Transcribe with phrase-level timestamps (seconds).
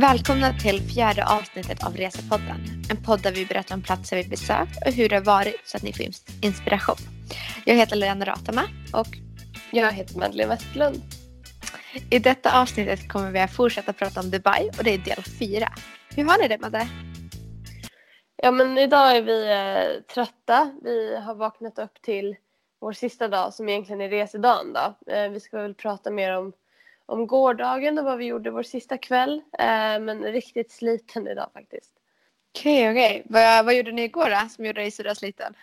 [0.00, 2.84] Välkomna till fjärde avsnittet av Resepodden.
[2.90, 5.76] En podd där vi berättar om platser vi besökt och hur det har varit så
[5.76, 6.06] att ni får
[6.42, 6.96] inspiration.
[7.64, 9.06] Jag heter Lena Ratama och
[9.70, 11.02] jag heter Madeleine Westlund.
[12.10, 15.72] I detta avsnittet kommer vi att fortsätta prata om Dubai och det är del fyra.
[16.16, 16.88] Hur har ni det Madde?
[18.36, 20.70] Ja men idag är vi eh, trötta.
[20.82, 22.36] Vi har vaknat upp till
[22.80, 25.12] vår sista dag som egentligen är resedagen då.
[25.12, 26.52] Eh, vi ska väl prata mer om
[27.08, 29.42] om gårdagen och vad vi gjorde vår sista kväll.
[29.58, 31.92] Eh, men riktigt sliten idag faktiskt.
[32.54, 33.20] Okej, okay, okej.
[33.20, 33.22] Okay.
[33.24, 35.54] Vad, vad gjorde ni igår då som gjorde dig så sliten?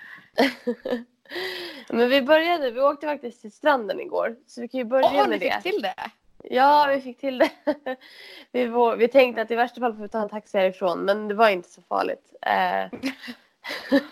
[1.90, 4.36] men vi började, vi åkte faktiskt till stranden igår.
[4.48, 5.46] Så vi kan ju börja oh, med det.
[5.46, 6.12] Åh, ni fick till det?
[6.44, 7.52] Ja, vi fick till det.
[8.52, 11.28] vi, var, vi tänkte att i värsta fall får vi ta en taxi härifrån, men
[11.28, 12.34] det var inte så farligt.
[12.42, 13.00] Eh,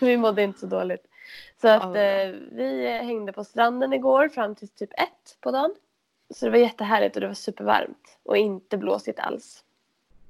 [0.00, 1.06] vi mådde inte så dåligt.
[1.60, 1.92] Så att oh.
[2.52, 5.74] vi hängde på stranden igår fram till typ ett på dagen.
[6.30, 9.64] Så det var jättehärligt och det var supervarmt och inte blåsigt alls.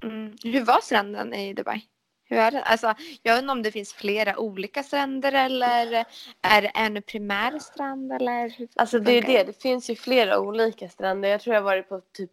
[0.03, 0.37] Mm.
[0.43, 1.81] Hur var stranden i Dubai?
[2.27, 2.61] Hur är det?
[2.61, 6.05] Alltså, jag inte om det finns flera olika stränder eller
[6.41, 8.67] är det en primär strand eller?
[8.75, 11.29] Alltså det är det, det finns ju flera olika stränder.
[11.29, 12.31] Jag tror jag har varit på typ,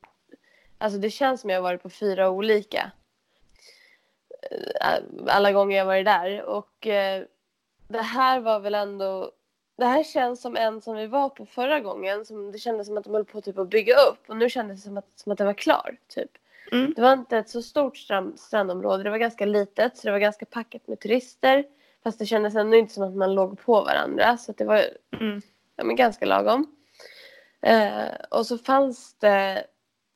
[0.78, 2.90] alltså det känns som jag har varit på fyra olika.
[4.80, 7.24] Eh, alla gånger jag varit där och eh,
[7.88, 9.32] det här var väl ändå
[9.82, 12.24] det här känns som en som vi var på förra gången.
[12.24, 14.18] Som det kändes som att de höll på typ att bygga upp.
[14.26, 15.96] Och nu kändes det som att, som att det var klar.
[16.08, 16.30] Typ.
[16.72, 16.92] Mm.
[16.96, 19.02] Det var inte ett så stort strand, strandområde.
[19.02, 19.96] Det var ganska litet.
[19.96, 21.64] Så det var ganska packat med turister.
[22.04, 24.36] Fast det kändes ändå inte som att man låg på varandra.
[24.36, 24.84] Så det var
[25.20, 25.42] mm.
[25.76, 26.76] ja, men ganska lagom.
[27.62, 29.64] Eh, och så fanns det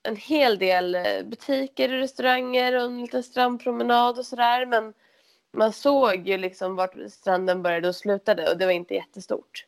[0.03, 4.67] en hel del eh, butiker och restauranger och en liten strandpromenad och sådär.
[4.67, 4.95] Men
[5.57, 9.67] man såg ju liksom vart stranden började och slutade och det var inte jättestort.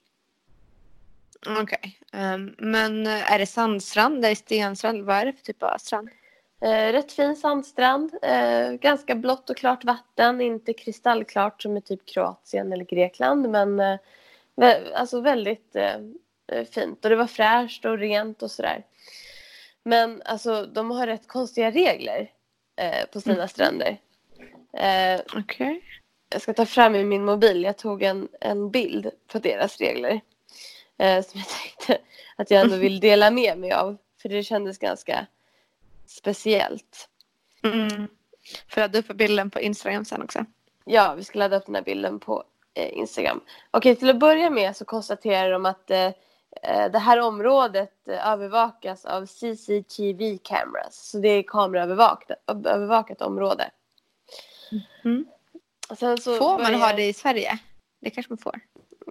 [1.46, 1.92] Okej, okay.
[2.12, 5.78] um, ehm, men är det sandstrand, är det stenstrand, vad är det för typ av
[5.78, 6.08] strand?
[6.64, 12.06] Uh, rätt fin sandstrand, uh, ganska blått och klart vatten, inte kristallklart som i typ
[12.06, 13.98] Kroatien eller Grekland men uh,
[14.56, 15.76] vä alltså väldigt
[16.74, 18.84] fint och det var fräscht och rent och sådär.
[19.82, 22.30] Men alltså de har rätt konstiga regler
[23.12, 23.48] på sina mm.
[23.48, 23.98] stränder.
[24.72, 25.20] Eh.
[25.38, 25.80] Okay.
[26.30, 27.62] Jag ska ta fram i min mobil.
[27.62, 30.20] Jag tog en, en bild på deras regler.
[30.98, 31.98] Eh, som jag tänkte
[32.36, 33.96] att jag ändå vill dela med mig av.
[34.22, 35.26] För det kändes ganska
[36.06, 37.08] speciellt.
[37.64, 38.08] Mm.
[38.68, 40.44] Får jag ladda upp bilden på Instagram sen också?
[40.84, 43.40] Ja, vi ska ladda upp den här bilden på eh, Instagram.
[43.70, 46.06] Okej, till att börja med så konstaterar de att eh,
[46.62, 51.10] eh det här området eh, övervakas av CCTV cameras.
[51.10, 53.70] Så det är kameraövervakat övervakat område.
[55.04, 55.26] Mm.
[56.38, 57.58] får man ha det i Sverige?
[58.00, 58.60] Det kanske man får.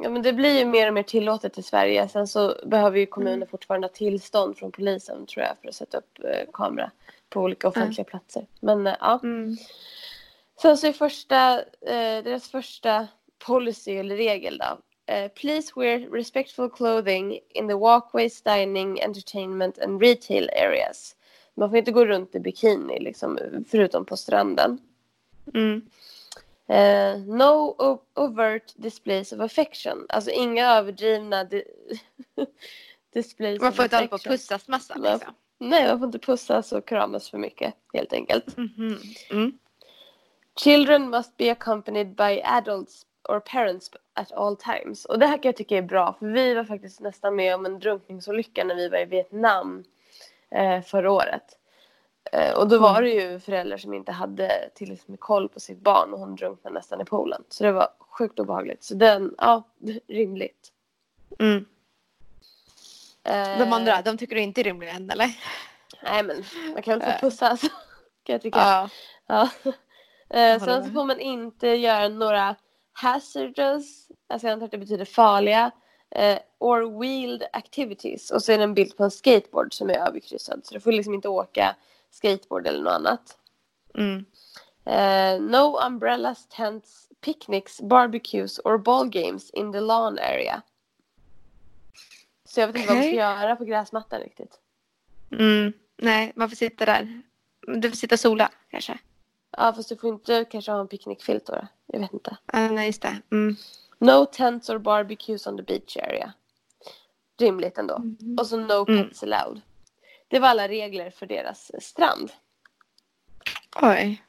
[0.02, 2.08] Ja, men det blir ju mer och mer tillåtet i Sverige.
[2.08, 3.48] Sen så behöver ju kommunen mm.
[3.48, 6.92] fortfarande ha tillstånd från polisen tror jag för att sätta upp eh, kamera
[7.30, 8.10] på olika offentliga mm.
[8.10, 8.46] platser.
[8.60, 9.20] Men eh, ja.
[9.24, 9.58] Mm.
[10.62, 13.08] Sen så är första, eh, deras första
[13.46, 14.78] policy eller regel då.
[15.14, 21.16] Uh, please wear respectful clothing in the walkways, dining, entertainment and retail areas.
[21.56, 23.40] Man får inte gå runt i bikini liksom,
[23.72, 24.80] förutom på stranden.
[25.54, 25.82] Mm.
[26.70, 27.76] Uh, no
[28.16, 30.06] overt displays of affection.
[30.10, 31.64] Alltså inga överdrivna di
[33.14, 35.34] displays Man får inte hålla på och pussas massa liksom.
[35.60, 38.58] Nej, man får inte pussas och kramas för mycket helt enkelt.
[38.58, 39.18] Mm -hmm.
[39.32, 39.58] mm.
[40.60, 45.06] Children must be accompanied by adults or parents at all times.
[45.06, 47.66] Och det här kan jag tycka är bra för vi var faktiskt nästan med om
[47.66, 49.84] en drunkningsolycka när vi var i Vietnam
[50.52, 51.58] eh, förra året.
[52.32, 53.04] Eh, och då var mm.
[53.04, 56.74] det ju föräldrar som inte hade tillräckligt med koll på sitt barn och hon drunknade
[56.74, 57.44] nästan i poolen.
[57.50, 58.84] Så det var sjukt obehagligt.
[58.84, 59.64] Så den, ja,
[60.08, 60.72] rimligt.
[61.40, 61.66] Mm.
[63.24, 65.30] Eh, de andra, de tycker du inte är rimligt än eller?
[66.04, 66.44] Nej men
[66.74, 67.62] man kan väl få pussas.
[68.24, 68.60] kan jag tycka.
[68.60, 68.90] Ja.
[69.28, 69.50] ja.
[70.30, 72.56] Eh, sen så får man inte göra några
[72.94, 75.72] hazardous, alltså jag antar att det betyder farliga,
[76.12, 78.32] eh, or wheeled activities.
[78.32, 80.62] Och så är det en bild på en skateboard som är överkryssad.
[80.64, 81.76] Så du får liksom inte åka
[82.18, 83.38] skateboard eller något annat.
[83.98, 84.26] Mm.
[84.88, 90.62] Uh, no umbrellas, tents, picnics, barbecues or ball games in the lawn area.
[92.46, 94.60] Så jag vet inte vad man ska göra på gräsmattan riktigt.
[95.32, 95.74] Mm.
[95.98, 97.22] Nej, man får sitta där.
[97.68, 99.00] Du får sitta sola kanske.
[99.58, 101.68] Ja, fast du får inte kanske ha en picknickfilt då.
[101.86, 102.38] Jag vet inte.
[102.56, 103.22] Uh, nej, just det.
[103.32, 103.56] Mm.
[104.00, 106.34] No tents or barbecues on the beach area.
[107.40, 107.96] Rimligt ändå.
[107.96, 108.38] Mm.
[108.40, 109.04] Och så no mm.
[109.04, 109.62] pets allowed.
[110.28, 112.32] Det var alla regler för deras strand.
[113.82, 114.24] Oj.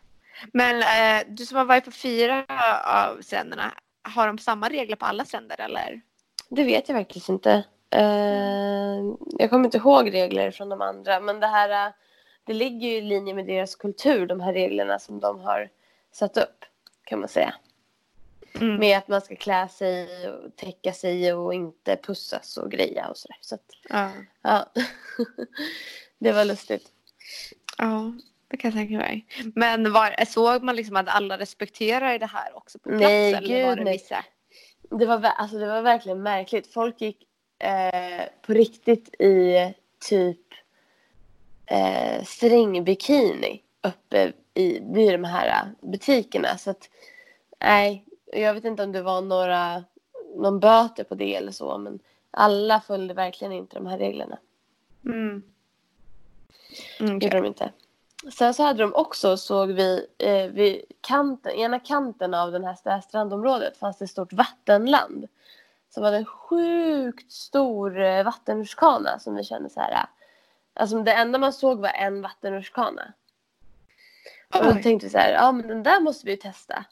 [0.52, 2.44] Men eh, du som har varit på fyra
[2.84, 6.00] av stränderna, har de samma regler på alla stränder eller?
[6.48, 7.64] Det vet jag faktiskt inte.
[7.90, 9.00] Eh,
[9.38, 11.92] jag kommer inte ihåg regler från de andra men det här
[12.48, 15.70] det ligger ju i linje med deras kultur, de här reglerna som de har
[16.12, 16.64] satt upp,
[17.04, 17.54] kan man säga.
[18.54, 18.76] Mm.
[18.76, 23.16] Med att man ska klä sig och täcka sig och inte pussas och greja och
[23.16, 23.36] sådär.
[23.40, 24.10] Så att, Ja.
[24.42, 24.72] ja.
[26.18, 26.88] det var lustigt.
[27.78, 28.12] ja,
[28.48, 29.26] det kan jag tänka mig.
[29.54, 33.02] Men var, såg man liksom att alla respekterar det här också på plats?
[33.02, 33.92] Nej, eller var gud, det nej.
[33.92, 34.24] vissa?
[34.90, 36.72] Det var, alltså, det var verkligen märkligt.
[36.72, 37.26] Folk gick
[37.58, 39.56] eh, på riktigt i
[40.08, 40.40] typ
[41.66, 46.58] eh, stringbikini uppe i, vid de här butikerna.
[46.58, 46.90] Så att,
[47.60, 49.84] nej, jag vet inte om det var några,
[50.36, 51.78] någon böter på det eller så.
[51.78, 51.98] Men
[52.30, 54.38] alla följde verkligen inte de här reglerna.
[55.04, 55.42] Mm.
[57.00, 57.72] Mm, gjorde de inte.
[58.32, 62.76] Sen så hade de också, såg vi, eh, vid kanten, ena kanten av den här
[62.84, 65.26] det här strandområdet fanns det ett stort vattenland.
[65.90, 69.92] Som hade en sjukt stor eh, vattenrutschkana som vi kände så här.
[69.92, 70.04] eh,
[70.74, 73.12] Alltså det enda man såg var en vattenrutschkana.
[74.54, 76.84] Och då tänkte vi så här, ja men den där måste vi ju testa.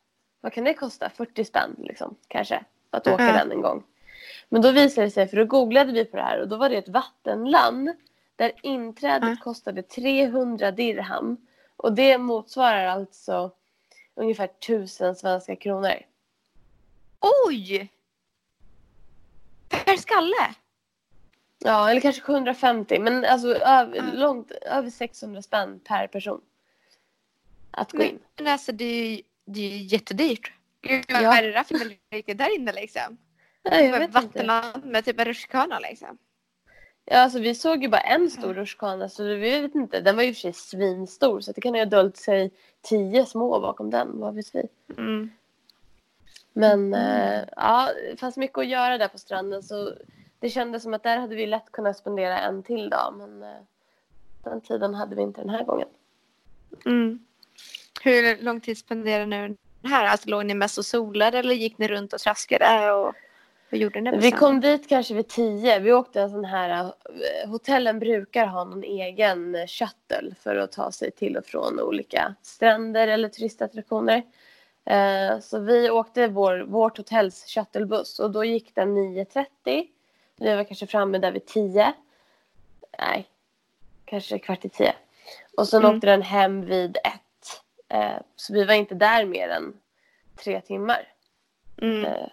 [0.46, 1.10] Vad kan det kosta?
[1.10, 2.64] 40 spänn liksom, kanske.
[2.90, 3.32] Att åka Ja.
[3.32, 3.82] den en gång.
[4.48, 6.68] Men då visade det sig, för då googlade vi på det här och då var
[6.68, 7.90] det ett vattenland
[8.36, 9.44] där inträdet Ja.
[9.44, 11.46] kostade 300 dirham.
[11.76, 13.50] Och det motsvarar alltså
[14.14, 15.94] ungefär 1000 svenska kronor.
[17.48, 17.88] Oj!
[19.68, 20.54] Per skalle?
[21.58, 22.98] Ja, eller kanske 750.
[22.98, 24.02] Men alltså över, Ja.
[24.14, 26.40] långt, över 600 spänn per person.
[27.70, 28.18] Att gå in.
[28.36, 30.52] Men alltså det är det är ju jättedyrt.
[30.82, 31.36] Gud, Vad Ja.
[31.38, 31.42] är
[32.26, 33.16] det där inne liksom?
[33.62, 34.20] Nej, jag med vet inte.
[34.20, 36.18] vattenland med typ en rutschkana liksom.
[37.04, 40.00] Ja, alltså vi såg ju bara en stor rutschkana så vi vet inte.
[40.00, 42.50] Den var ju för sig svinstor så det kan ju ha dolt sig
[42.82, 44.62] tio små bakom den, vad vet vi.
[44.98, 45.30] Mm.
[46.52, 49.92] Men eh, ja, det fanns mycket att göra där på stranden så
[50.40, 53.62] det kändes som att där hade vi lätt kunnat spendera en till dag men eh,
[54.44, 55.88] den tiden hade vi inte den här gången.
[56.86, 57.18] Mm.
[58.06, 59.56] Hur lång tid spenderade ni
[59.88, 60.06] här?
[60.06, 62.92] Alltså låg ni mest och solade eller gick ni runt och traskade?
[62.92, 63.14] Och
[63.70, 64.18] vad gjorde ni?
[64.18, 65.78] Vi kom dit kanske vid tio.
[65.78, 66.84] Vi åkte en sån här...
[66.84, 72.34] eh, Hotellen brukar ha någon egen shuttle för att ta sig till och från olika
[72.42, 74.22] stränder eller turistattraktioner.
[74.84, 79.86] Eh, Så vi åkte vår, vårt hotells shuttlebuss och då gick den 9.30.
[80.36, 81.92] Vi var kanske framme där vid 10.
[82.98, 83.26] Nej,
[84.04, 84.94] kanske kvart i 10.
[85.56, 85.94] Och sen Mm.
[85.96, 87.02] åkte den hem vid 1.
[88.36, 89.74] Så vi var inte där mer än
[90.44, 91.08] tre timmar.
[91.82, 92.04] Mm.
[92.04, 92.28] Eh,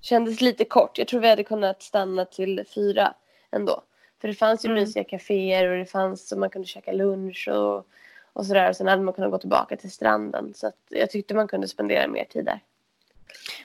[0.00, 0.98] kändes lite kort.
[0.98, 3.14] Jag tror vi hade kunnat stanna till fyra
[3.50, 3.82] ändå.
[4.20, 4.80] För det fanns ju Mm.
[4.82, 7.86] mysiga kaféer och det fanns så man kunde käka lunch och,
[8.32, 8.68] och sådär.
[8.68, 10.54] Och sen hade man kunnat gå tillbaka till stranden.
[10.54, 12.60] Så jag tyckte man kunde spendera mer tid där.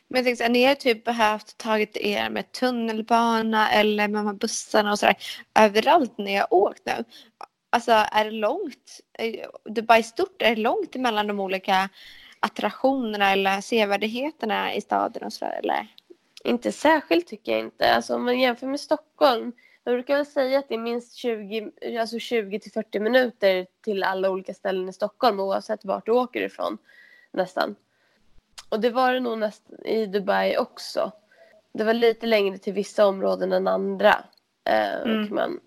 [0.08, 5.00] Men jag tänkte, ni har typ behövt tagit er med tunnelbana eller med bussarna och
[5.00, 5.16] sådär.
[5.60, 7.04] Överallt ni har åkt nu.
[7.74, 9.00] Alltså är det långt?
[9.14, 11.90] är Dubai stort, är det långt mellan de olika
[12.40, 15.88] attraktionerna eller sevärdheterna i staden och sådär eller?
[16.44, 17.94] Inte särskilt tycker jag inte.
[17.96, 19.52] Alltså om man jämför med Stockholm.
[19.84, 24.04] Jag brukar väl säga att det är minst 20, alltså 20 till 40 minuter till
[24.04, 26.78] alla olika ställen i Stockholm oavsett vart du åker ifrån.
[27.32, 27.76] Nästan.
[28.70, 31.12] Och det var det nog nästan i Dubai också.
[31.74, 34.24] Det var lite längre till vissa områden än andra.
[34.64, 35.36] Eh, Mm.
[35.36, 35.60] man,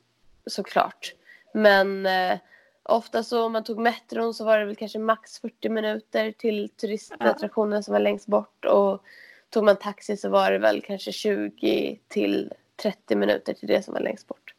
[0.46, 1.14] såklart.
[1.56, 2.38] Men eh,
[2.82, 6.68] ofta så om man tog metron så var det väl kanske max 40 minuter till
[6.68, 8.64] turistattraktionen som var längst bort.
[8.64, 9.02] Och
[9.50, 13.94] tog man taxi så var det väl kanske 20 till 30 minuter till det som
[13.94, 14.54] var längst bort.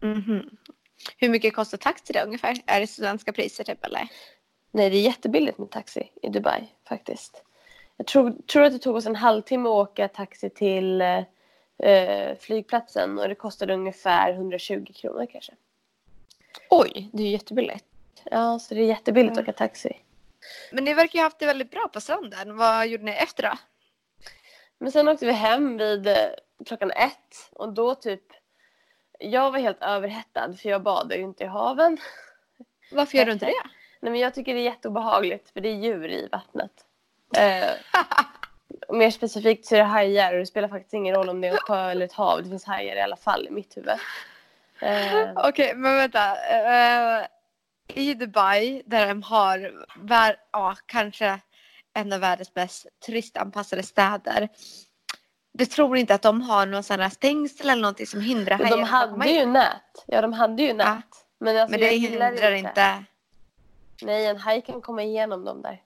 [0.00, 0.50] Mhm.
[1.16, 2.56] Hur mycket kostar taxi då ungefär?
[2.66, 4.08] Är det svenska priser typ eller?
[4.70, 7.44] Nej, det är jättebilligt med taxi i Dubai faktiskt.
[7.96, 11.22] Jag tror, tror att det tog oss en halvtimme att åka taxi till eh,
[11.78, 15.52] eh, flygplatsen och det kostade ungefär 120 kronor kanske.
[16.70, 17.84] Oj, det är jättebilligt.
[18.24, 19.42] Ja, så det är jättebilligt Ja.
[19.42, 19.96] att åka taxi.
[20.72, 22.56] Men ni verkar ju ha haft det väldigt bra på stranden.
[22.56, 23.58] Vad gjorde ni efter då?
[24.78, 26.16] Men sen åkte vi hem vid eh,
[26.66, 28.22] klockan ett och då typ
[29.18, 31.98] jag var helt överhettad för jag badar ju inte i haven.
[32.92, 33.52] Varför gör du inte det?
[34.00, 36.72] Nej, men jag tycker det är jätteobehagligt för det är djur i vattnet.
[37.36, 37.70] Eh,
[38.96, 41.52] mer specifikt så är det hajar och det spelar faktiskt ingen roll om det är
[41.52, 42.42] en sjö eller ett hav.
[42.42, 43.94] Det finns hajar i alla fall i mitt huvud.
[44.80, 46.36] Eh, Okej, men vänta.
[46.36, 47.26] Eh,
[47.94, 49.72] I Dubai där de har
[50.52, 51.40] ja, kanske
[51.94, 54.48] en av världens mest turistanpassade städer.
[55.52, 58.66] Du tror inte att de har någon sån här stängsel eller någonting som hindrar och
[58.66, 60.04] hajarna de hade ju nät.
[60.06, 60.86] Ja, de hade ju nät.
[60.86, 61.02] Ja.
[61.38, 63.04] Men, alltså, Men det hindrar inte.
[64.02, 65.82] Nej, en haj kan komma igenom dem där.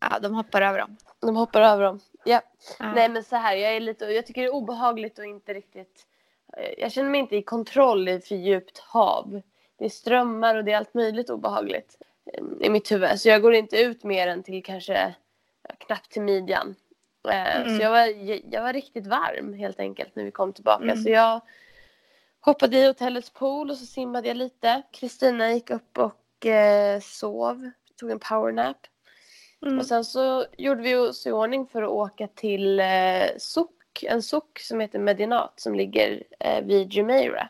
[0.00, 0.96] Ja, de hoppar över dem.
[1.20, 2.00] De hoppar över dem.
[2.24, 2.40] Ja.
[2.78, 2.92] Ja.
[2.94, 6.06] Nej men så här, jag är lite, jag tycker det är obehagligt och inte riktigt,
[6.78, 9.42] jag känner mig inte i kontroll i för djupt hav.
[9.78, 11.96] det är strömmar och det är allt möjligt obehagligt
[12.32, 13.20] eh, i mitt huvud.
[13.20, 15.14] Så jag går inte ut mer än till kanske
[15.78, 16.74] knappt till midjan.
[17.28, 17.76] Eh, Mm.
[17.76, 18.06] Så jag var,
[18.54, 20.84] jag var riktigt varm helt enkelt när vi kom tillbaka.
[20.84, 20.96] Mm.
[20.96, 21.40] Så jag
[22.40, 24.82] hoppade i hotellets pool och så simmade jag lite.
[24.92, 28.76] Kristina gick upp och eh, sov, tog en powernap.
[29.62, 29.78] Mm.
[29.78, 32.86] Och sen så gjorde vi oss i ordning för att åka till eh,
[34.04, 37.46] En sock som heter Medinat som ligger eh, vid Jumeirah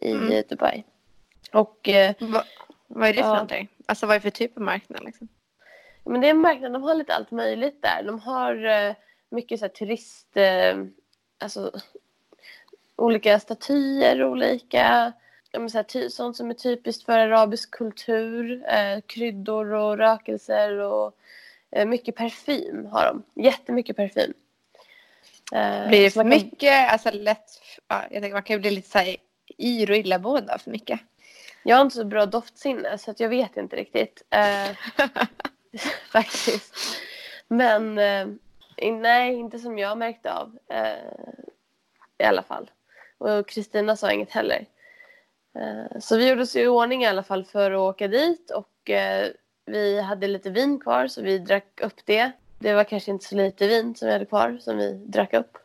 [0.00, 0.42] i Mm.
[0.48, 0.84] Dubai.
[1.52, 2.44] Och eh, Va,
[2.86, 3.32] vad är det för Ja.
[3.32, 3.68] någonting?
[3.86, 5.28] Alltså vad är det för typ av marknad liksom?
[6.04, 8.02] men det är en marknad, de har lite allt möjligt där.
[8.02, 8.94] De har eh,
[9.28, 10.76] mycket så här, turist, eh,
[11.38, 11.72] alltså
[12.96, 15.12] olika statyer, olika
[15.52, 21.16] men så här, sånt som är typiskt för arabisk kultur, eh, kryddor och rökelser och
[21.70, 23.42] eh, mycket parfym har de.
[23.42, 24.32] Jättemycket parfym.
[25.52, 26.92] Eh, Blir det för kan- mycket?
[26.92, 27.44] Alltså lätt,
[27.88, 29.16] ja, jag tänker man kan ju bli lite så här
[29.58, 31.00] yr och illamående av för mycket.
[31.62, 34.22] Jag har inte så bra doftsinne så att jag vet inte riktigt.
[34.30, 34.76] Eh,
[36.12, 36.74] faktiskt.
[37.48, 38.26] Men eh,
[38.92, 40.58] nej, inte som jag märkte av.
[40.70, 41.12] Eh,
[42.18, 42.70] I alla fall.
[43.18, 44.66] Och Kristina sa inget heller.
[45.58, 48.90] Eh, så vi gjorde oss i ordning i alla fall för att åka dit och
[48.90, 49.28] eh,
[49.66, 52.32] vi hade lite vin kvar så vi drack upp det.
[52.58, 55.58] Det var kanske inte så lite vin som vi hade kvar som vi drack upp.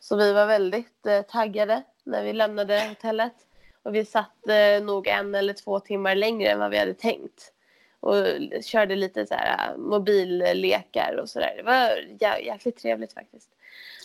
[0.00, 3.34] Så vi var väldigt eh, taggade när vi lämnade hotellet.
[3.82, 7.52] Och vi satt eh, nog en eller två timmar längre än vad vi hade tänkt.
[8.00, 8.14] Och
[8.62, 11.54] körde lite så här äh, mobillekar och sådär.
[11.56, 13.48] Det var jä- jäkligt trevligt faktiskt.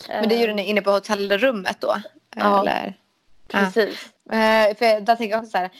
[0.08, 1.94] Men det gjorde ni inne på hotellrummet då?
[2.36, 2.60] Ja.
[2.60, 2.94] Eller?
[3.52, 3.58] Ja.
[3.58, 4.12] Precis.
[4.30, 5.70] Eh, för där tänker jag också så här,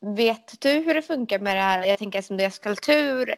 [0.00, 1.84] vet du hur det funkar med det här?
[1.84, 3.34] Jag tänker som deras kultur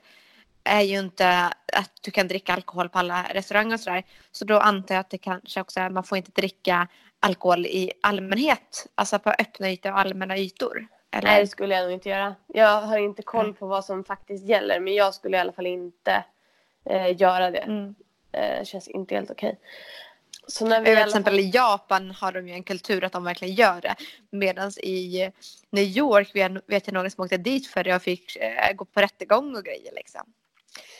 [0.64, 1.28] är ju inte
[1.72, 4.02] att du kan dricka alkohol på alla restauranger och sådär.
[4.32, 6.88] Så då antar jag att det kanske också är, man får inte dricka
[7.20, 10.86] alkohol i allmänhet, alltså på öppna ytor och allmänna ytor.
[11.10, 11.28] Eller?
[11.28, 12.34] Nej, det skulle jag nog inte göra.
[12.46, 13.56] Jag har inte koll Mm.
[13.56, 14.80] på vad som faktiskt gäller.
[14.80, 16.24] Men jag skulle i alla fall inte
[16.84, 17.58] eh, göra det.
[17.58, 17.94] Mm.
[18.32, 19.58] Eh, känns inte helt okej.
[20.46, 23.54] Så när vi till exempel i Japan har de ju en kultur att de verkligen
[23.54, 23.94] gör det.
[24.30, 25.30] Medan i
[25.70, 29.56] New York vet- jag någon som åkte dit för jag fick eh, gå på rättegång
[29.56, 30.32] och grejer liksom.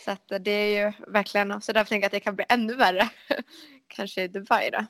[0.05, 2.75] Så att det är ju verkligen, så därför tänker jag att det kan bli ännu
[2.75, 3.09] värre.
[3.89, 4.85] Kanske i Dubai då.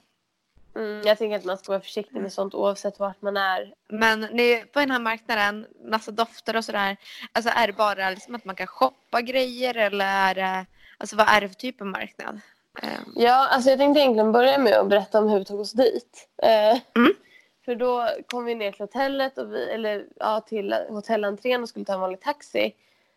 [0.81, 3.75] Mm, jag tänker att man ska vara försiktig med sånt oavsett vart man är.
[3.89, 6.97] Men ni, på den här marknaden, massa dofter och sådär.
[7.33, 10.67] Alltså är det bara liksom att man kan shoppa grejer eller är det,
[10.99, 12.41] alltså vad är det för typ av marknad?
[12.83, 15.73] Ehm, Ja, alltså jag tänkte egentligen börja med att berätta om hur vi tog oss
[15.73, 16.29] dit.
[16.43, 17.15] Eh, Mm.
[17.65, 21.85] För då kom vi ner till hotellet, och vi, eller ja, till hotellentrén och skulle
[21.85, 22.75] ta en vanlig taxi.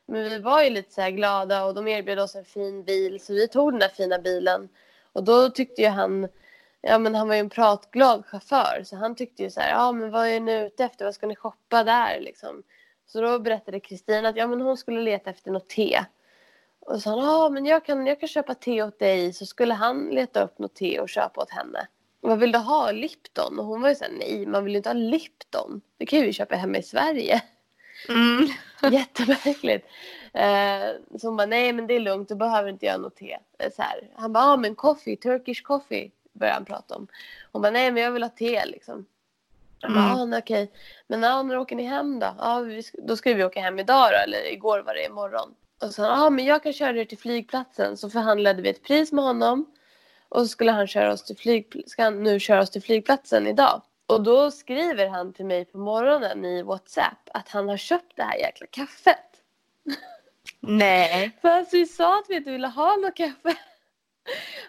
[0.07, 3.19] Men vi var ju lite så här glada och de erbjöd oss en fin bil
[3.19, 4.69] så vi tog den där fina bilen.
[5.13, 6.27] Och då tyckte ju han,
[6.81, 9.91] ja men han var ju en pratglad chaufför så han tyckte ju så här, ja
[9.91, 12.63] men vad är ni ute efter, vad ska ni shoppa där liksom.
[13.05, 16.05] Så då berättade Kristina att ja men hon skulle leta efter något te.
[16.79, 19.33] Och så sa han, ja men jag kan, jag kan köpa te åt dig.
[19.33, 21.87] Så skulle han leta upp något te och köpa åt henne.
[22.21, 22.91] Vad vill du ha?
[22.91, 23.59] Lipton?
[23.59, 25.81] Och hon var ju såhär, nej man vill ju inte ha Lipton.
[25.97, 27.41] Det kan ju vi köpa hemma i Sverige.
[28.09, 28.47] Mm.
[28.93, 29.87] Jättemärkligt.
[30.33, 33.37] Eh, så hon bara, nej men det är lugnt, du behöver inte göra något te.
[33.59, 34.09] Eh, Så här.
[34.15, 37.07] Han bara, ja men coffee, Turkish coffee började han prata om.
[37.51, 39.05] Hon bara, nej men jag vill ha te liksom.
[39.79, 40.33] Jag bara, Mm.
[40.33, 40.71] ah, okej.
[41.07, 42.27] Men ja, när åker ni hem då?
[42.39, 45.55] Ja, vi, då ska vi åka hem idag då, eller igår var det imorgon.
[45.81, 47.97] Och så sa ah, men jag kan köra er till flygplatsen.
[47.97, 49.65] Så förhandlade vi ett pris med honom.
[50.29, 53.47] Och så skulle han köra oss till flyg, ska han nu köra oss till flygplatsen
[53.47, 53.81] idag.
[54.07, 58.23] Och då skriver han till mig på morgonen i WhatsApp att han har köpt det
[58.23, 59.43] här jäkla kaffet.
[60.59, 61.31] Nej.
[61.41, 63.57] Fast vi sa att vi inte ville ha något kaffe.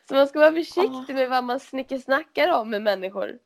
[0.08, 3.38] Så man ska vara försiktig med vad man snickesnackar om med människor.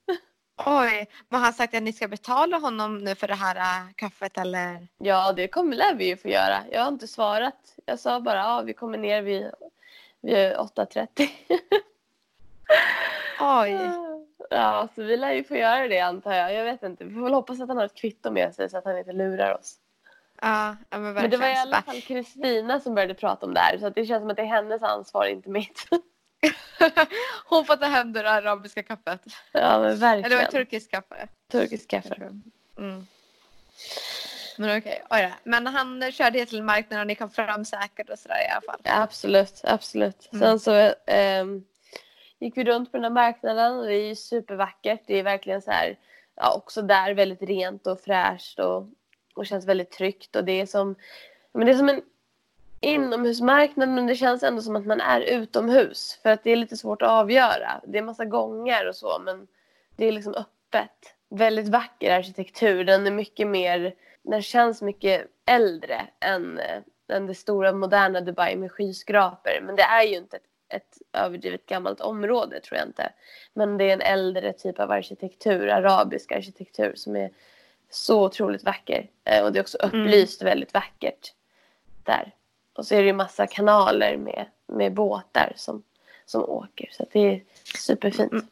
[0.66, 3.92] Oj, men har han sagt att ni ska betala honom nu för det här äh,
[3.94, 4.88] kaffet eller?
[4.98, 6.58] Ja, det kommer lär vi ju få göra.
[6.70, 7.74] Jag har inte svarat.
[7.84, 9.50] Jag sa bara ja, vi kommer ner vid,
[10.20, 11.28] vid 8.30.
[13.40, 13.78] Oj.
[14.50, 16.54] Ja, så vi lär ju få göra det antar jag.
[16.54, 17.04] Jag vet inte.
[17.04, 19.12] Vi får väl hoppas att han har ett kvitto med sig så att han inte
[19.12, 19.74] lurar oss.
[20.40, 21.58] Ja, men Men det var i verkligen.
[21.58, 23.78] alla fall Kristina som började prata om det här.
[23.78, 25.86] Så det känns som att det är hennes ansvar, inte mitt.
[27.44, 29.20] Hon får ta hem det arabiska kaffet.
[29.52, 30.30] ja, men Eller verkligen.
[30.30, 31.28] det var turkiskt kaffe.
[31.52, 32.14] Turkisk kaffe.
[32.78, 33.06] Mm.
[34.58, 35.28] Men okej, då.
[35.44, 38.60] Men han körde er till marknaden och ni kom fram säkert och sådär i alla
[38.60, 38.80] fall.
[38.84, 40.28] Ja, absolut, absolut.
[40.32, 40.40] Mm.
[40.40, 41.64] Sen så ehm,
[42.42, 45.00] gick vi runt på den här marknaden och det är ju supervackert.
[45.06, 45.98] Det är verkligen så här,
[46.34, 48.86] ja, också där väldigt rent och fräscht och,
[49.34, 50.36] och känns väldigt tryggt.
[50.36, 50.94] Och det är som,
[51.52, 52.02] men det är som en
[52.80, 56.18] inomhusmarknad men det känns ändå som att man är utomhus.
[56.22, 57.80] För att det är lite svårt att avgöra.
[57.86, 59.46] Det är massa gångar och så men
[59.96, 61.14] det är liksom öppet.
[61.28, 62.84] Väldigt vacker arkitektur.
[62.84, 68.56] Den är mycket mer den känns mycket äldre än, eh, än det stora moderna Dubai
[68.56, 69.60] med skyskrapor.
[69.62, 73.12] Men det är ju inte ett, ett överdrivet gammalt område tror jag inte.
[73.54, 77.30] Men det är en äldre typ av arkitektur, arabisk arkitektur som är
[77.90, 79.10] så otroligt vacker.
[79.24, 80.00] Eh, och det är också Mm.
[80.00, 81.32] upplyst väldigt vackert
[82.04, 82.34] där.
[82.72, 85.82] Och så är det ju massa kanaler med, med båtar som,
[86.26, 86.88] som åker.
[86.92, 87.42] Så det är
[87.78, 88.32] superfint.
[88.32, 88.46] Mm.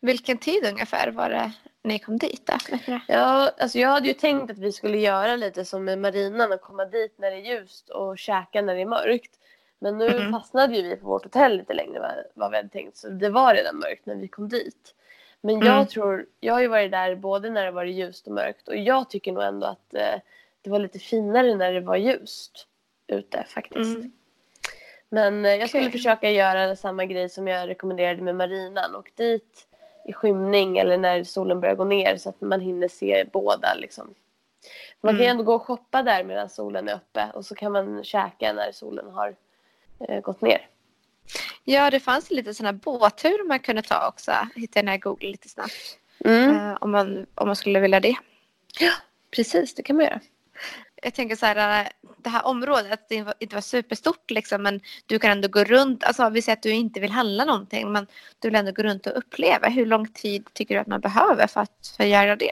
[0.00, 2.46] Vilken tid ungefär var det ni kom dit?
[2.46, 2.78] Då?
[3.08, 6.60] Ja, alltså jag hade ju tänkt att vi skulle göra lite som med marinan och
[6.60, 9.38] komma dit när det är ljust och käka när det är mörkt.
[9.78, 10.32] Men nu Mm.
[10.32, 13.54] fastnade ju vi på vårt hotell lite längre vad, vi hade tänkt så det var
[13.54, 14.94] redan mörkt när vi kom dit.
[15.40, 15.66] Men Mm.
[15.66, 18.76] jag tror, jag har ju varit där både när det var ljust och mörkt och
[18.76, 20.20] jag tycker nog ändå att eh,
[20.62, 22.66] det var lite finare när det var ljust
[23.06, 23.96] ute faktiskt.
[23.96, 24.12] Mm.
[25.08, 25.92] Men eh, jag skulle Okej.
[25.92, 28.94] försöka göra samma grej som jag rekommenderade med marinan.
[28.94, 29.66] Och dit
[30.04, 33.74] i skymning eller när solen börjar gå ner så att man hinner se båda.
[33.74, 34.14] Liksom.
[35.00, 35.30] Man kan ju Mm.
[35.30, 38.72] ändå gå och shoppa där medan solen är uppe och så kan man käka när
[38.72, 39.34] solen har
[40.22, 40.68] gått ner.
[41.64, 44.32] Ja, det fanns lite sådana båtturer man kunde ta också.
[44.54, 45.98] Hittade jag när jag googlade lite snabbt.
[46.24, 46.56] Mm.
[46.56, 48.16] Eh, om, man, om man skulle vilja det.
[49.36, 50.20] Precis, det kan man göra.
[51.02, 55.18] Jag tänker så här, eh, det här området, det inte var superstort liksom, men du
[55.18, 56.04] kan ändå gå runt.
[56.04, 58.06] Alltså vi säger att du inte vill handla någonting, men
[58.38, 59.68] du vill ändå gå runt och uppleva.
[59.68, 62.50] Hur lång tid tycker du att man behöver för att, för att göra det?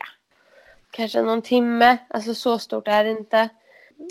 [0.90, 3.48] Kanske någon timme, alltså så stort är det inte.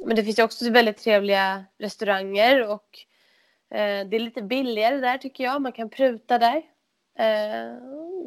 [0.05, 3.10] Men det finns ju också väldigt trevliga restauranger och eh,
[3.79, 5.61] det är lite billigare där tycker jag.
[5.61, 6.61] Man kan pruta där.
[7.17, 7.75] Eh,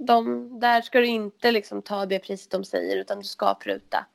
[0.01, 4.07] de, där ska du inte liksom ta det priset de säger utan du ska pruta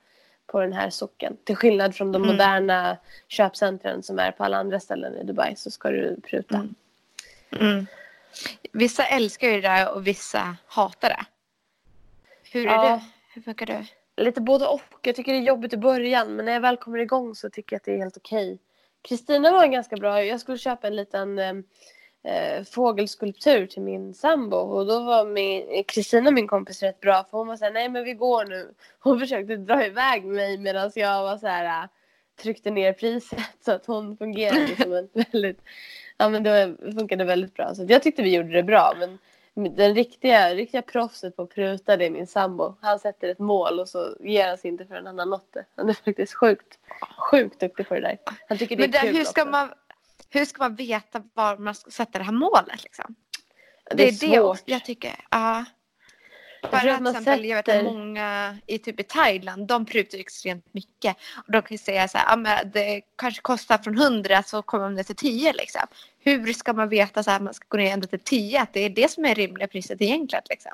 [0.48, 1.38] på den här socken.
[1.43, 2.36] Till skillnad från de Mm.
[2.36, 6.55] moderna köpcentren som är på alla andra ställen i Dubai så ska du pruta.
[6.55, 6.75] Mm.
[7.51, 7.86] Mm.
[8.71, 11.25] Vissa älskar ju det där och vissa hatar det.
[12.51, 12.95] Hur är Ja.
[12.95, 13.01] du?
[13.33, 13.86] Hur funkar du?
[14.24, 14.81] Lite både och.
[15.01, 17.74] Jag tycker det är jobbigt i början men när jag väl kommer igång så tycker
[17.75, 18.59] jag att det är helt okej.
[19.01, 20.24] Kristina var en ganska bra.
[20.24, 21.53] Jag skulle köpa en liten eh,
[22.24, 27.25] eh fågelskulptur till min sambo och då var min- eh, Kristina min kompis rätt bra
[27.29, 28.74] för hon var såhär nej men vi går nu.
[29.00, 31.90] Hon försökte dra iväg mig medan jag var så här eh,
[32.42, 35.62] tryckte ner priset så att hon fungerade som en väldigt
[36.18, 39.18] ja men det funkade väldigt bra så jag tyckte vi gjorde det bra men
[39.63, 42.75] den riktiga, riktiga proffset på att pruta det är min sambo.
[42.81, 45.65] Han sätter ett mål och så ger han sig inte förrän han har nått det.
[45.75, 46.79] Han är faktiskt sjukt,
[47.31, 48.17] sjukt duktig på det där.
[48.50, 49.51] Han tycker det är Men där, kul hur, ska också.
[49.51, 49.69] man,
[50.29, 52.83] hur ska man veta var man ska sätta det här målet?
[52.83, 53.15] Liksom?
[53.95, 54.39] Det är det svårt.
[54.39, 55.25] också jag tycker.
[55.31, 55.65] Ja.
[56.61, 59.85] Jag Bara att till exempel, jag vet sätter- att många i typ i Thailand, de
[59.85, 61.17] prutar extremt mycket.
[61.45, 64.83] Och de kan ju säga så här, men det kanske kostar från 100 så kommer
[64.83, 65.81] de ner till 10 liksom.
[66.19, 68.74] Hur ska man veta så här, att man ska gå ner ända till 10, att
[68.74, 70.72] det är det som är rimliga priset egentligen liksom?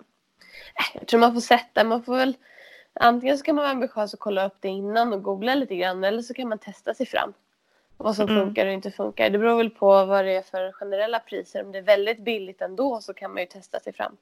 [0.94, 2.34] Jag tror man får sätta, man får väl
[2.94, 6.04] antingen så kan man vara ambitiös och kolla upp det innan och googla lite grann
[6.04, 7.34] eller så kan man testa sig fram.
[7.98, 8.46] Vad som Mm.
[8.46, 9.30] funkar och inte funkar.
[9.30, 11.64] Det beror väl på vad det är för generella priser.
[11.66, 14.18] Om det är väldigt billigt ändå så kan man ju testa sig fram.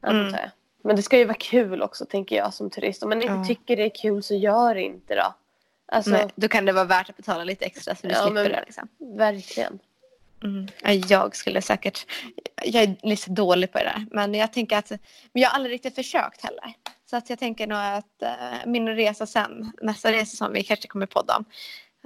[0.00, 0.50] Antar Mm.
[0.84, 3.02] Men det ska ju vara kul också tänker jag som turist.
[3.02, 3.44] Om man inte Ja.
[3.44, 5.34] tycker det är kul så gör det inte då.
[5.86, 8.34] Alltså Nej, då kan det vara värt att betala lite extra så du Ja, slipper
[8.34, 8.62] men- det.
[8.66, 8.88] Liksom.
[9.16, 9.78] verkligen.
[10.44, 10.68] Mm.
[10.82, 12.06] Ja, Jag skulle säkert,
[12.64, 14.06] jag är lite dålig på det där.
[14.10, 14.90] Men jag tänker att,
[15.32, 16.72] men jag har aldrig riktigt försökt heller.
[17.10, 20.88] Så att jag tänker nog att eh, min resa sen, nästa resa som vi kanske
[20.88, 21.44] kommer podda om.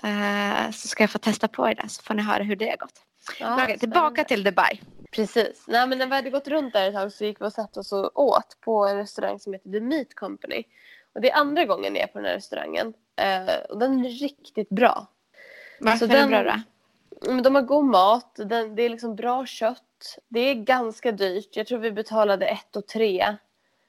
[0.09, 2.69] Eh, så ska jag få testa på det där så får ni höra hur det
[2.71, 3.03] har gått.
[3.41, 4.81] Ja, okej, tillbaka till Dubai.
[5.13, 5.65] Precis.
[5.69, 7.81] Nej, men när vi hade gått runt där ett tag så gick vi och satte
[7.81, 10.65] oss och åt på en restaurang som heter The Meat Company.
[11.13, 12.95] Och det är andra gången jag är på den här restaurangen.
[13.17, 15.07] Eh, och den är riktigt bra.
[15.81, 16.53] Varför Så är den- bra då?
[17.33, 20.19] Men de har god mat, den, det är liksom bra kött.
[20.29, 21.57] Det är ganska dyrt.
[21.57, 23.37] Jag tror vi betalade ett och tre.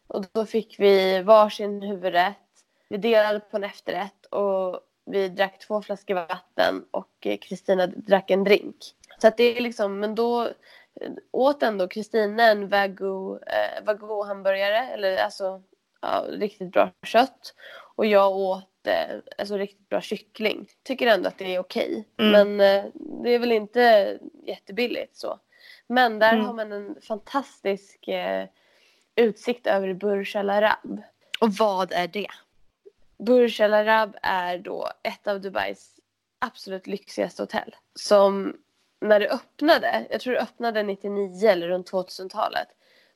[0.08, 2.36] Och då fick vi varsin huvudrätt.
[2.90, 8.32] Vi delade på en efterrätt och vi drack två flaskor vatten och eh, Kristina drack
[8.32, 8.76] en drink.
[9.22, 10.44] Så att det är liksom, men då
[11.02, 15.62] eh, åt ändå Kristina en wagyu, eh, wagyu hamburgare eller alltså
[16.02, 17.54] ja, riktigt bra kött.
[17.96, 20.70] Och jag åt eh, alltså riktigt bra kyckling.
[20.84, 22.08] Tycker ändå att det är okej.
[22.18, 22.32] Mm.
[22.32, 22.86] Men eh,
[23.24, 25.40] det är väl inte jättebilligt så.
[25.88, 26.46] Men där Mm.
[26.46, 28.48] har man en fantastisk eh,
[29.16, 31.02] utsikt över Burj Al Arab.
[31.42, 32.28] Och vad är det?
[33.18, 36.00] Burj Al Arab är då ett av Dubais
[36.40, 37.76] absolut lyxigaste hotell.
[37.96, 38.58] Som
[39.02, 42.68] när det öppnade, jag tror det öppnade 99 eller runt 2000-talet.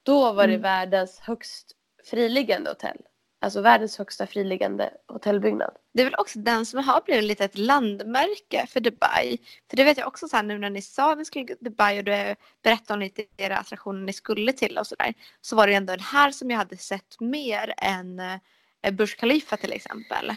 [0.03, 0.61] Då var det Mm.
[0.61, 1.71] världens högst
[2.09, 2.97] friliggande hotell.
[3.41, 5.71] Alltså världens högsta friliggande hotellbyggnad.
[5.93, 9.37] Det är väl också den som har blivit lite ett landmärke för Dubai.
[9.69, 11.55] För det vet jag också så här nu när ni sa att ni skulle till
[11.59, 15.13] Dubai och du berättade om lite era attraktioner ni skulle till och sådär.
[15.41, 19.57] Så var det ändå den här som jag hade sett mer än eh, Burj Khalifa
[19.57, 20.29] till exempel.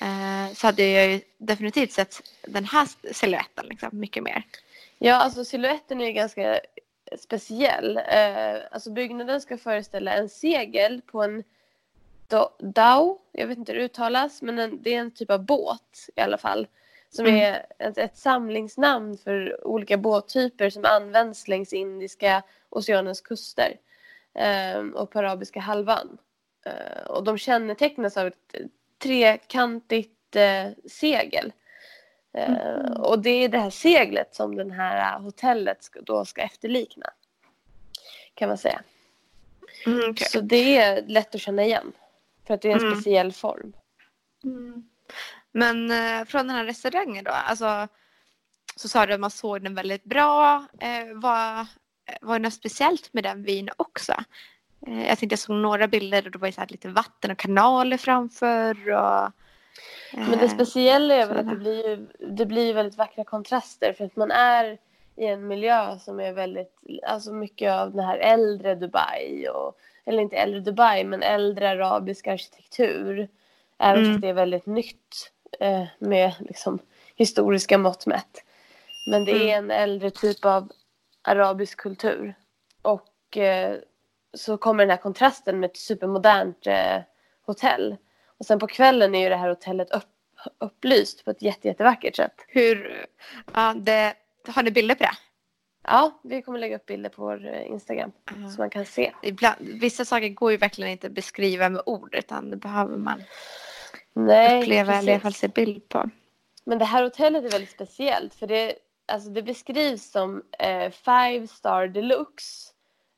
[0.00, 4.42] eh, så hade jag ju definitivt sett den här silhuetten liksom, mycket mer.
[4.98, 6.60] Ja, alltså siluetten är ganska
[7.18, 7.96] speciell.
[7.96, 11.44] Eh, alltså byggnaden ska föreställa en segel på en
[12.58, 16.08] dao, jag vet inte hur det uttalas, men en, det är en typ av båt
[16.16, 16.66] i alla fall.
[17.10, 17.40] Som mm.
[17.40, 23.76] är ett, ett, samlingsnamn för olika båttyper som används längs Indiska oceanens kuster
[24.34, 26.18] eh, och på arabiska halvön.
[26.66, 28.54] Eh, och de kännetecknas av ett
[28.98, 31.52] trekantigt eh, segel.
[32.36, 32.92] Eh, mm.
[32.92, 37.06] Och det är det här seglet som det här hotellet ska, då ska efterlikna.
[38.34, 38.80] Kan man säga.
[39.86, 40.28] Mm, okay.
[40.28, 41.92] Så det är lätt att känna igen.
[42.46, 42.94] För att det är en mm.
[42.94, 43.72] speciell form.
[44.44, 44.88] Mm.
[45.52, 47.88] Men eh, från den här restaurangen då, alltså,
[48.76, 50.66] så sa du att man såg den väldigt bra.
[50.80, 51.66] Eh, var
[52.32, 54.12] det något speciellt med den vin också?
[54.86, 57.96] Eh, jag tänkte jag såg några bilder och det var så lite vatten och kanaler
[57.96, 58.90] framför.
[58.90, 59.28] Och, eh,
[60.12, 64.16] Men det speciella är väl att det blir, det blir väldigt vackra kontraster för att
[64.16, 64.78] man är
[65.16, 66.74] i en miljö som är väldigt,
[67.06, 72.26] alltså mycket av den här äldre Dubai och eller inte äldre Dubai men äldre arabisk
[72.26, 73.28] arkitektur.
[73.78, 74.12] Även mm.
[74.12, 76.78] fast det är väldigt nytt eh, med liksom,
[77.16, 78.44] historiska mått mätt.
[79.10, 79.64] Men det är mm.
[79.64, 80.72] en äldre typ av
[81.22, 82.34] arabisk kultur.
[82.82, 83.76] Och eh,
[84.34, 86.98] så kommer den här kontrasten med ett supermodernt eh,
[87.46, 87.96] hotell.
[88.38, 90.04] Och sen på kvällen är ju det här hotellet upp,
[90.58, 92.44] upplyst på ett jätte, jättevackert sätt.
[92.48, 93.06] Hur,
[93.54, 94.14] ja, det,
[94.48, 95.16] har ni bilder på det?
[95.88, 98.50] Ja, vi kommer lägga upp bilder på vår eh, Instagram mm.
[98.50, 99.12] så man kan se.
[99.22, 103.22] Ibland, vissa saker går ju verkligen inte att beskriva med ord utan det behöver man
[104.12, 105.02] Nej, uppleva precis.
[105.02, 106.10] eller i alla fall se bild på.
[106.64, 108.74] Men det här hotellet är väldigt speciellt för det,
[109.12, 112.72] alltså det beskrivs som eh, five star deluxe.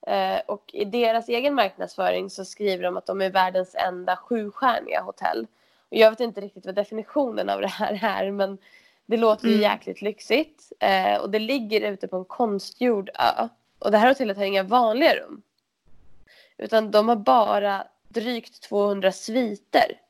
[0.08, 5.00] Eh, och i deras egen marknadsföring så skriver de att de är världens enda sjustjärniga
[5.00, 5.46] hotell.
[5.88, 8.58] Och jag vet inte riktigt vad definitionen av det här är men
[9.06, 9.62] det låter ju mm.
[9.62, 10.72] jäkligt lyxigt.
[10.80, 13.48] Eh, och det ligger ute på en konstgjord ö.
[13.78, 15.42] Och det här hotellet har inga vanliga rum.
[16.58, 20.00] Utan de har bara drygt 200 sviter.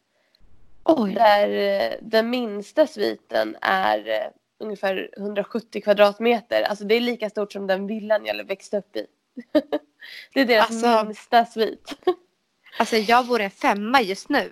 [0.84, 1.14] Oj.
[1.14, 6.62] Där eh, den minsta sviten är ungefär 170 kvadratmeter.
[6.62, 9.06] Alltså det är lika stort som den villan jag växte upp i.
[10.34, 11.94] det är deras alltså, minsta svit.
[12.78, 14.50] alltså jag bor i en femma just nu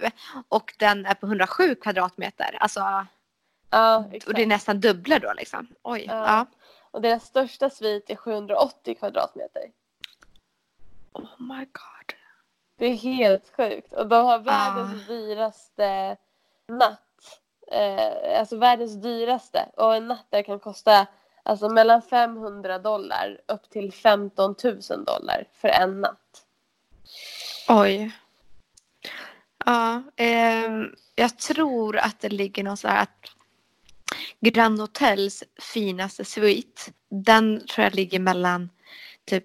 [0.49, 2.57] och den är på 107 kvadratmeter.
[2.61, 3.07] Alltså
[3.71, 4.29] Ja, exakt.
[4.29, 5.67] Och det är nästan dubbla då liksom.
[5.83, 6.05] Oj.
[6.09, 6.15] Ja.
[6.15, 6.47] ja.
[6.91, 9.63] Och deras största svit är 780 kvadratmeter.
[11.13, 12.15] Oh my god.
[12.79, 13.93] Det är helt sjukt.
[13.93, 15.13] Och de har världens ah.
[15.13, 16.17] dyraste
[16.69, 17.03] natt.
[17.73, 19.69] Eh, alltså världens dyraste.
[19.77, 21.07] Och en natt där kan kosta
[21.47, 26.47] alltså mellan 500 dollar upp till 15 000 dollar för en natt.
[27.69, 28.13] Oj.
[29.65, 30.71] Ja, eh,
[31.15, 33.31] jag tror att det ligger någon så här att
[34.41, 38.71] Grand Hotels finaste svit, den tror jag ligger mellan
[39.25, 39.45] typ,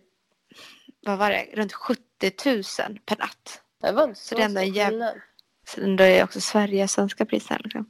[1.06, 2.02] vad var det, runt 70
[2.46, 2.64] 000
[3.06, 3.62] per natt.
[3.82, 5.04] Det var inte så, så det är ändå jäv...
[5.68, 7.62] Så ändå är också Sverige svenska priser.
[7.64, 7.90] Liksom.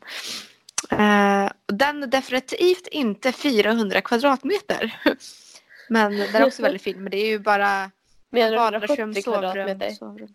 [0.91, 5.01] Uh, den är definitivt inte 400 kvadratmeter.
[5.89, 7.03] men den är också väldigt fin.
[7.03, 7.91] Men det är ju bara
[8.31, 10.33] vardagsrum, sovrum, sovrum.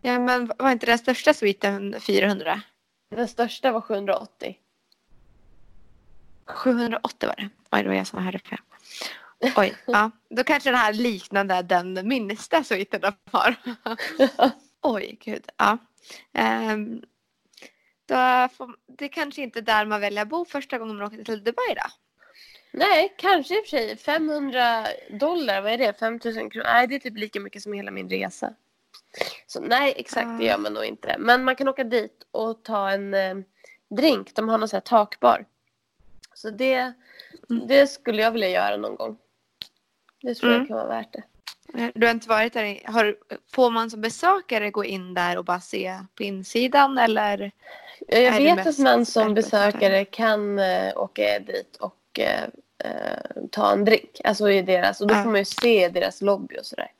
[0.00, 2.62] Ja men var inte den största sviten 400?
[3.10, 4.58] Den största var 780.
[6.46, 7.48] 780 var det.
[7.70, 8.58] Oj, det var jag som hörde fel.
[9.56, 10.10] Oj, ja.
[10.30, 13.54] Då kanske den här liknande den minsta sviten de har.
[14.82, 15.48] Oj, gud.
[15.56, 15.78] Ja.
[16.72, 17.02] Um,
[18.52, 21.44] får, det är kanske inte där man väljer att bo första gången man åker till
[21.44, 21.90] Dubai då?
[22.72, 23.96] Nej, kanske i och för sig.
[23.96, 25.98] 500 dollar, vad är det?
[25.98, 26.64] 5000 kronor?
[26.64, 28.54] Nej, det är typ lika mycket som hela min resa.
[29.46, 31.16] Så nej, exakt det gör man nog inte.
[31.18, 33.36] Men man kan åka dit och ta en eh,
[33.90, 34.34] drink.
[34.34, 35.44] De har någon sån här takbar.
[36.34, 36.74] Så det,
[37.50, 37.66] mm.
[37.66, 39.18] det skulle jag vilja göra någon gång.
[40.22, 40.60] Det tror mm.
[40.60, 41.22] jag kan vara värt det.
[41.94, 42.80] Du har inte varit där?
[42.84, 43.16] Har,
[43.54, 47.52] får man som besökare gå in där och bara se på insidan eller?
[48.08, 54.20] Jag vet att man som besökare kan uh, åka dit och uh, ta en drink.
[54.24, 56.90] Alltså i deras, och då får man ju se deras lobby och sådär.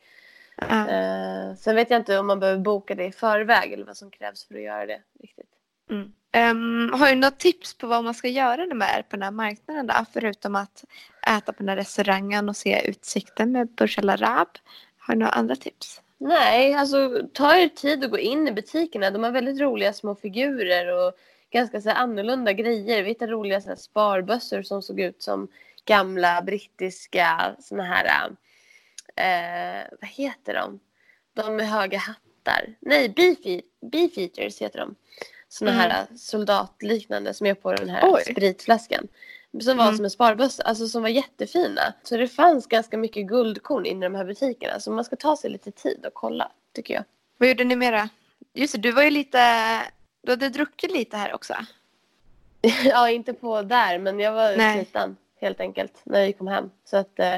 [0.62, 1.54] Uh.
[1.56, 4.44] sen vet jag inte om man behöver boka det i förväg eller vad som krävs
[4.44, 5.50] för att göra det riktigt.
[5.90, 6.12] Mm.
[6.36, 9.22] Um, har du något tips på vad man ska göra när man är på den
[9.22, 9.94] här marknaden då?
[10.12, 10.84] Förutom att
[11.26, 14.48] äta på den här restaurangen och se utsikten med Burj Al Arab.
[14.98, 16.00] Har du några andra tips?
[16.20, 19.10] Nej, alltså ta er tid att gå in i butikerna.
[19.10, 21.12] De har väldigt roliga små figurer och
[21.50, 23.02] ganska så annorlunda grejer.
[23.02, 25.48] Vi hittade roliga så sparbössor som såg ut som
[25.84, 28.06] gamla brittiska såna här,
[29.16, 30.80] eh, vad heter de?
[31.34, 32.74] De med höga hattar.
[32.80, 33.08] Nej,
[33.80, 34.94] beefeaters heter de.
[35.48, 35.80] såna Mm.
[35.82, 38.22] här soldatliknande som är på den här Oj.
[38.22, 39.08] spritflaskan.
[39.62, 39.96] Som var Mm.
[39.96, 41.94] som en sparbössa, alltså som var jättefina.
[42.02, 44.80] Så det fanns ganska mycket guldkorn inne i de här butikerna.
[44.80, 47.04] Så man ska ta sig lite tid och kolla, tycker jag.
[47.38, 48.08] Vad gjorde ni mera?
[48.54, 49.38] Just det, du var ju lite...
[50.22, 51.54] Du hade druckit lite här också.
[52.84, 54.76] ja, inte på där, men jag var Nej.
[54.76, 56.70] sliten helt enkelt när vi kom hem.
[56.84, 57.36] Så att eh,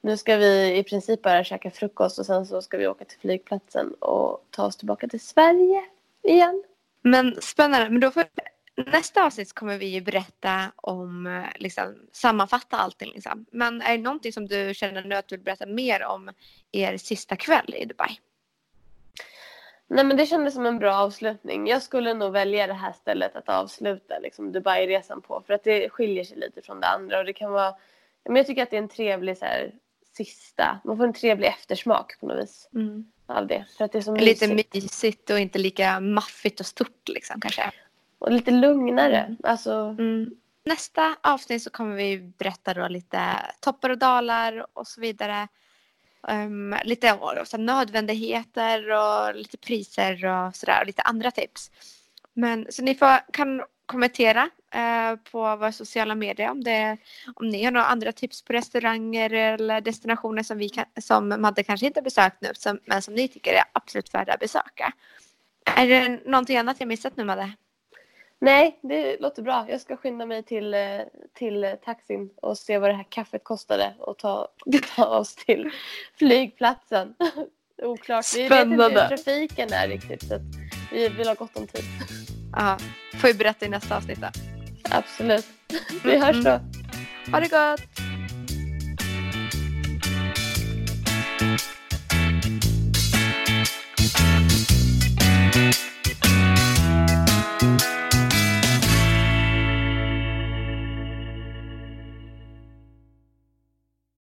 [0.00, 3.18] nu ska vi i princip bara käka frukost och sen så ska vi åka till
[3.18, 5.84] flygplatsen och ta oss tillbaka till Sverige
[6.22, 6.64] igen.
[7.02, 7.90] Men spännande.
[7.90, 8.24] Men då får,
[8.86, 13.12] nästa avsnitt kommer vi ju berätta om, eh, liksom, sammanfatta allting.
[13.14, 13.46] Liksom.
[13.52, 16.30] Men är det någonting som du känner nu att du vill berätta mer om
[16.72, 18.18] er sista kväll i Dubai?
[19.90, 21.66] Nej men det kändes som en bra avslutning.
[21.66, 25.42] Jag skulle nog välja det här stället att avsluta liksom, Dubai-resan på.
[25.46, 27.74] För att det skiljer sig lite från det andra och det kan vara...
[28.24, 29.72] Men jag tycker att det är en trevlig så här,
[30.16, 30.80] sista...
[30.84, 32.68] Man får en trevlig eftersmak på något vis
[33.26, 33.64] av det.
[33.76, 34.74] För att det är så Lite mysigt.
[34.74, 37.72] mysigt och inte lika maffigt och stort liksom kanske.
[38.18, 39.36] Och lite lugnare.
[39.42, 40.30] Alltså, Mm.
[40.64, 43.20] Nästa avsnitt så kommer vi berätta då lite
[43.60, 45.48] toppar och dalar och så vidare.
[46.22, 51.70] Um, lite och, så nödvändigheter och lite priser och sådär och lite andra tips.
[52.32, 56.96] Men så ni får, kan kommentera eh, på våra sociala medier om, det,
[57.34, 61.62] om ni har några andra tips på restauranger eller destinationer som, vi kan, som Madde
[61.62, 64.92] kanske inte har besökt nu som, men som ni tycker är absolut värda att besöka.
[65.76, 67.52] Är det någonting annat jag missat nu Madde?
[68.38, 69.66] Nej, det låter bra.
[69.68, 70.80] Jag ska skynda mig till, eh,
[71.34, 74.48] till eh, taxin och se vad det här kaffet kostade och ta,
[74.96, 75.70] ta oss till
[76.18, 77.14] flygplatsen.
[77.82, 78.24] Oklart.
[78.36, 79.00] Vi vet inte Spännande.
[79.02, 80.38] hur trafiken är riktigt så
[80.92, 81.84] vi vill ha gott om tid.
[82.52, 82.78] Ja,
[83.20, 84.28] får vi berätta i nästa avsnitt då.
[84.90, 85.46] Absolut.
[86.04, 86.60] Vi hörs då.
[87.32, 88.07] Ha det gott!